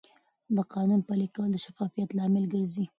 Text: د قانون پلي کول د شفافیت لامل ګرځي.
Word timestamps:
د 0.55 0.57
قانون 0.73 1.01
پلي 1.09 1.27
کول 1.35 1.49
د 1.53 1.57
شفافیت 1.65 2.09
لامل 2.17 2.45
ګرځي. 2.53 2.85